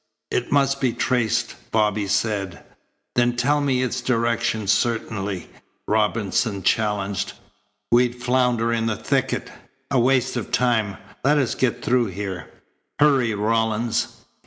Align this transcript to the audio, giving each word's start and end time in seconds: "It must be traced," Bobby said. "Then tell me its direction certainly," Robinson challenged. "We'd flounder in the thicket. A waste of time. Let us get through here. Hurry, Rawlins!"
"It 0.31 0.51
must 0.51 0.81
be 0.81 0.93
traced," 0.93 1.53
Bobby 1.69 2.07
said. 2.07 2.63
"Then 3.13 3.35
tell 3.35 3.61
me 3.61 3.83
its 3.83 4.01
direction 4.01 4.65
certainly," 4.65 5.47
Robinson 5.87 6.63
challenged. 6.63 7.33
"We'd 7.91 8.15
flounder 8.15 8.73
in 8.73 8.87
the 8.87 8.95
thicket. 8.95 9.51
A 9.91 9.99
waste 9.99 10.37
of 10.37 10.51
time. 10.51 10.97
Let 11.23 11.37
us 11.37 11.53
get 11.53 11.83
through 11.85 12.07
here. 12.07 12.49
Hurry, 12.97 13.35
Rawlins!" 13.35 14.07